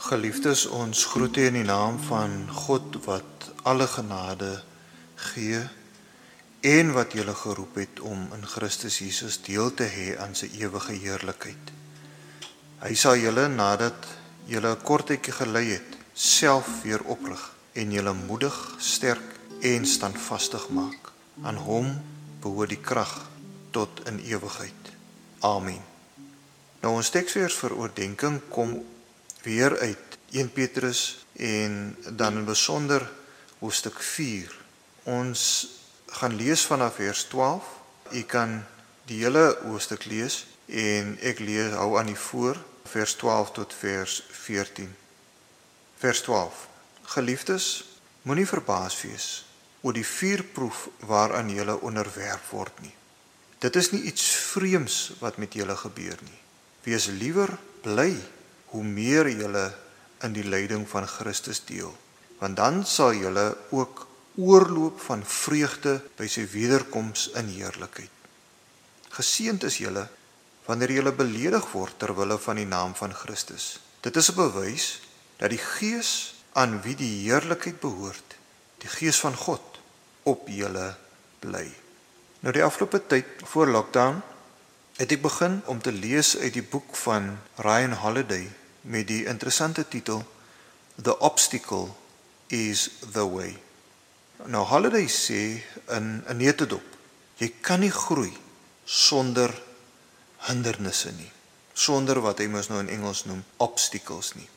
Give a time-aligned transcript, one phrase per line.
[0.00, 4.62] Geliefdes, ons groet u in die naam van God wat alle genade
[5.20, 5.58] gee
[6.64, 10.96] en wat julle geroep het om in Christus Jesus deel te hê aan sy ewige
[11.02, 11.72] heerlikheid.
[12.80, 14.08] Hy sal julle nadat
[14.48, 17.42] julle 'n kort tydjie gelei het, self weer oprig
[17.72, 21.12] en julle moedig, sterk en standvastig maak.
[21.44, 22.00] Aan hom
[22.40, 23.28] behoort die krag
[23.70, 24.96] tot in ewigheid.
[25.40, 25.84] Amen.
[26.80, 28.80] Nou ons teksvers vir oordeenking kom
[29.42, 33.10] weer uit 1 Petrus en dan in besonder
[33.58, 34.58] hoofstuk 4.
[35.02, 35.68] Ons
[36.06, 37.64] gaan lees vanaf vers 12.
[38.10, 38.64] U kan
[39.04, 42.58] die hele hoofstuk lees en ek lees hou aan die voor
[42.90, 44.94] vers 12 tot vers 14.
[45.98, 46.66] Vers 12.
[47.02, 47.66] Geliefdes,
[48.22, 49.28] moenie verbaas wees
[49.80, 52.92] oor die vuurproef waaraan julle onderwerp word nie.
[53.60, 56.40] Dit is nie iets vreemds wat met julle gebeur nie.
[56.84, 57.52] Wees liewer
[57.84, 58.12] bly
[58.70, 59.66] hoe meer julle
[60.24, 61.90] in die lyding van Christus deel,
[62.38, 64.06] want dan sal julle ook
[64.40, 68.12] oorloop van vreugde by sy wederkoms in heerlikheid.
[69.10, 70.06] Geseënd is julle
[70.68, 73.80] wanneer julle beledig word ter wille van die naam van Christus.
[74.00, 75.00] Dit is 'n bewys
[75.36, 78.36] dat die Gees aan wie die heerlikheid behoort,
[78.78, 79.80] die Gees van God
[80.22, 80.96] op julle
[81.40, 81.66] bly.
[82.40, 84.22] Nou die afgelope tyd voor lockdown
[84.96, 88.48] het ek begin om te lees uit die boek van Ryan Holiday
[88.82, 90.22] met die interessante titel
[91.02, 91.88] The Obstacle
[92.48, 93.56] is the Way.
[94.46, 96.82] Nou Holiday sê in 'n netedop,
[97.36, 98.32] jy kan nie groei
[98.84, 99.62] sonder
[100.38, 101.30] hindernisse nie,
[101.72, 104.48] sonder wat hy mos nou in Engels noem obstacles nie.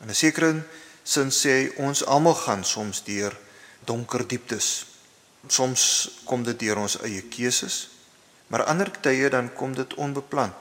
[0.00, 0.64] In 'n sekere
[1.04, 3.36] sin sê hy ons almal gaan soms deur
[3.84, 4.86] donker dieptes.
[5.48, 7.88] Soms kom dit deur ons eie keuses,
[8.46, 10.52] maar ander tye dan kom dit onbeplan,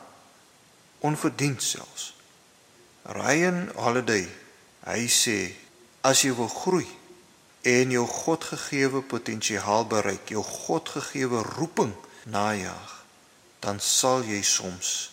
[1.00, 2.13] onverdiend selfs.
[3.04, 4.24] Ryan Holiday,
[4.88, 5.52] hy sê
[6.08, 6.88] as jy wil groei
[7.68, 11.92] en jou Godgegewe potensiaal bereik, jou Godgegewe roeping
[12.32, 12.96] najag,
[13.60, 15.12] dan sal jy soms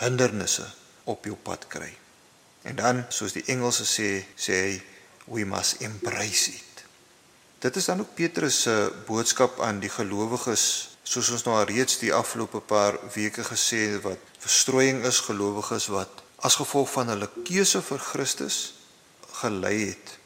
[0.00, 0.64] hindernisse
[1.04, 1.92] op jou pad kry.
[2.64, 4.74] En dan, soos die Engelse sê, sê hy
[5.28, 6.84] we must embrace it.
[7.60, 12.00] Dit is dan ook Petrus se boodskap aan die gelowiges, soos ons nou al reeds
[12.00, 17.28] die afgelope paar weke gesê het wat verstrooiing is gelowiges wat as gevolg van hulle
[17.44, 18.74] keuse vir Christus
[19.40, 20.18] gelei het.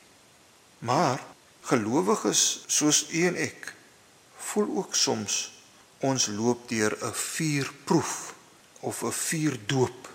[0.78, 1.22] Maar
[1.70, 3.74] gelowiges soos u en ek
[4.50, 5.40] voel ook soms
[6.00, 8.34] ons loop deur 'n vuurproef
[8.80, 10.08] of 'n vuurdoop.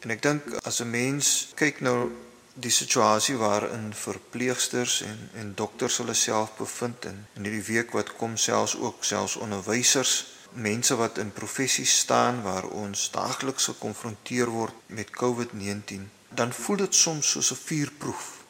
[0.00, 2.10] En ek dink as 'n mens kyk nou
[2.54, 8.16] die situasie waarin verpleegsters en en dokters hulle self bevind in in hierdie week wat
[8.16, 14.74] kom selfs ook selfs onderwysers mense wat in professies staan waar ons daagliks gekonfronteer word
[14.86, 18.44] met COVID-19, dan voel dit soms soos 'n vuurproef,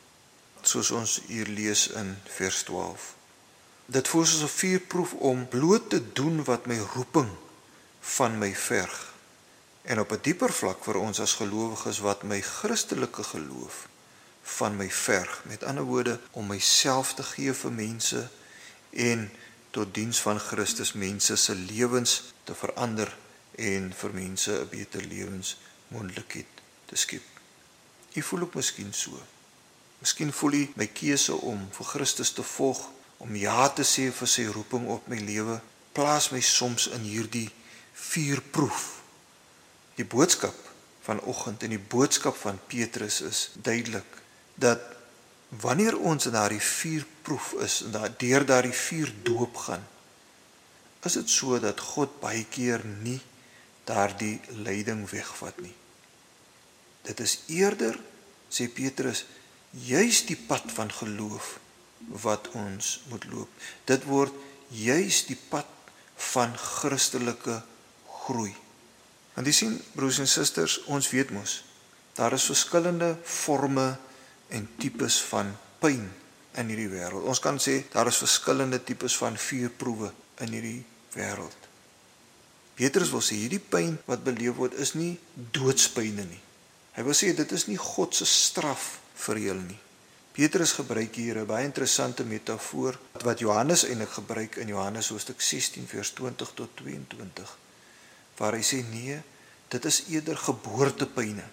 [0.62, 3.14] soos ons hier lees in vers 12.
[3.86, 7.30] Dit voel soos 'n vuurproef om bloot te doen wat my roeping
[8.00, 9.12] van my verg.
[9.82, 13.88] En op 'n dieper vlak vir ons as gelowiges wat my Christelike geloof
[14.42, 18.28] van my verg, met ander woorde om myself te gee vir mense
[18.90, 19.30] en
[19.74, 23.10] tot diens van Christus mense se lewens te verander
[23.58, 27.22] en vir mense 'n beter lewensmoontlikheid te skep.
[28.14, 29.22] U voel ook miskien so.
[29.98, 34.28] Miskien voel u my keuse om vir Christus te volg, om ja te sê vir
[34.28, 35.60] sy roeping op my lewe,
[35.92, 37.50] plaas my soms in hierdie
[37.92, 39.00] vuurproef.
[39.94, 40.54] Die boodskap
[41.02, 44.22] vanoggend en die boodskap van Petrus is duidelik
[44.54, 44.80] dat
[45.60, 49.84] wanneer ons in daardie vuurproef is en daardeur daardie vuur doop gaan
[51.04, 53.20] is dit so dat God baie keer nie
[53.84, 55.74] daardie lyding wegvat nie.
[57.04, 57.98] Dit is eerder
[58.48, 59.26] sê Petrus
[59.84, 61.58] juis die pad van geloof
[62.24, 63.50] wat ons moet loop.
[63.84, 64.32] Dit word
[64.72, 65.68] juis die pad
[66.32, 67.60] van Christelike
[68.24, 68.54] groei.
[69.34, 71.60] Want jy sien broers en susters ons weet mos
[72.14, 73.96] daar is verskillende forme
[74.48, 76.04] en tipes van pyn
[76.60, 77.26] in hierdie wêreld.
[77.26, 80.10] Ons kan sê daar is verskillende tipes van vuurproewe
[80.44, 80.82] in hierdie
[81.16, 81.70] wêreld.
[82.74, 86.42] Petrus wil sê hierdie pyn wat beleef word is nie doodspyne nie.
[86.94, 89.80] Hy wil sê dit is nie God se straf vir julle nie.
[90.34, 95.86] Petrus gebruik hier 'n baie interessante metafoor wat Johannes eintlik gebruik in Johannes hoofstuk 16
[95.86, 97.58] vers 20 tot 22
[98.38, 99.18] waar hy sê nee,
[99.70, 101.44] dit is eerder geboortepyne.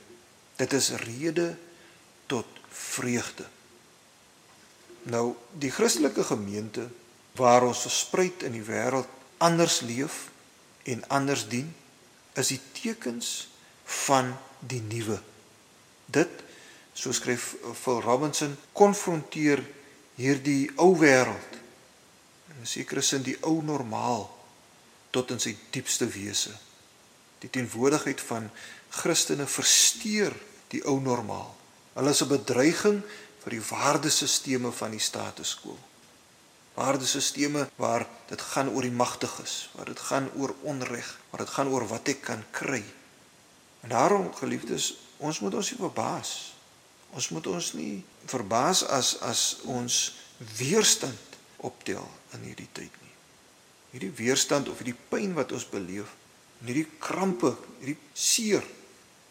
[0.58, 1.54] Dit is rede
[2.30, 3.48] tot vreugde.
[5.04, 6.90] Nou die Christelike gemeente
[7.36, 9.08] waar ons versprei in die wêreld
[9.38, 10.30] anders leef
[10.84, 11.74] en anders dien
[12.34, 13.50] is die tekens
[13.84, 15.22] van die nuwe.
[16.06, 16.44] Dit
[16.94, 19.64] So skryf Phil Robinson konfronteer
[20.20, 21.56] hierdie ou wêreld
[22.52, 24.28] in 'n sekere sin die ou normaal
[25.10, 26.52] tot in sy diepste wese.
[27.40, 28.52] Die teenwoordigheid van
[28.90, 30.36] Christene versteur
[30.68, 31.56] die ou normaal.
[31.94, 33.02] Hulle is 'n bedreiging
[33.44, 35.78] vir die waardesisteme van die status quo.
[36.74, 41.68] Waardesisteme waar dit gaan oor die magtiges, waar dit gaan oor onreg, waar dit gaan
[41.68, 42.84] oor wat ek kan kry.
[43.82, 46.54] En daarom geliefdes, ons moet ons nie verbaas.
[47.12, 50.14] Ons moet ons nie verbaas as as ons
[50.58, 53.16] weerstand optel in hierdie tyd nie.
[53.92, 56.16] Hierdie weerstand of hierdie pyn wat ons beleef,
[56.64, 58.64] hierdie krampe, hierdie seer,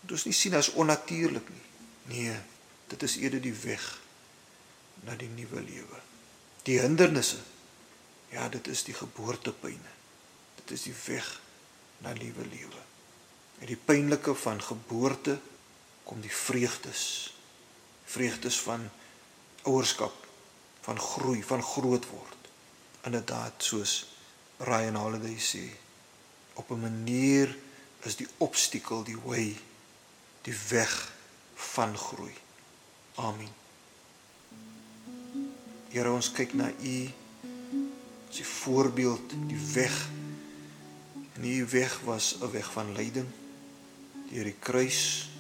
[0.02, 1.69] moet ons nie sien as onnatuurlik nie.
[2.10, 2.34] Nee,
[2.90, 3.84] dit is eerder die weg
[5.06, 6.00] na die nuwe lewe.
[6.66, 7.38] Die hindernisse.
[8.34, 9.92] Ja, dit is die geboortepyne.
[10.58, 11.28] Dit is die weg
[12.02, 12.82] na nuwe lewe.
[13.60, 15.38] Uit die pynlike van geboorte
[16.04, 17.04] kom die vreugdes.
[18.10, 18.88] Vreugdes van
[19.68, 20.26] ouerskap,
[20.82, 22.50] van groei, van groot word.
[23.06, 23.94] Inderdaad soos
[24.66, 25.62] Ryan Holiday sê,
[26.54, 27.56] op 'n manier
[28.02, 29.56] is die obstakel die way,
[30.42, 31.12] die weg
[31.60, 32.34] van groei.
[33.14, 33.52] Amen.
[35.90, 36.96] Here ons kyk na u
[38.30, 40.08] as die voorbeeld, die weg.
[41.34, 43.28] En u weg was 'n weg van lyding
[44.30, 45.30] deur die kruis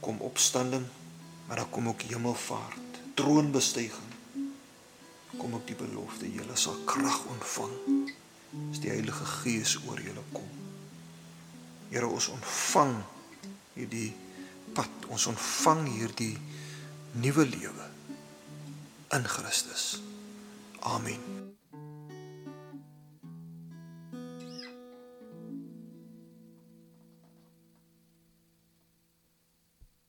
[0.00, 0.84] kom opstanding,
[1.46, 4.12] maar dan kom ook hemelvaart, troonbestyging.
[5.36, 7.72] Kom ook die belofte, julle sal krag ontvang
[8.70, 10.50] as die Heilige Gees oor julle kom.
[11.90, 12.94] Here, ons ontvang
[13.74, 14.12] hierdie
[14.74, 16.34] pad, ons ontvang hierdie
[17.22, 17.88] nuwe lewe
[19.14, 20.00] in Christus.
[20.80, 21.53] Amen.